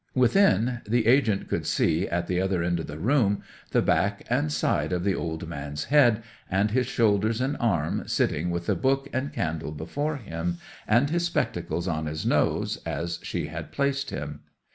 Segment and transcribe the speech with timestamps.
[0.15, 4.51] Within the agent could see, at the other end of the room, the back and
[4.51, 9.07] side of the old man's head, and his shoulders and arm, sitting with the book
[9.13, 14.39] and candle before him, and his spectacles on his nose, as she had placed him.